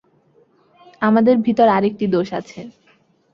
[1.01, 2.59] আমাদের ভিতর আর একটি দোষ আছে।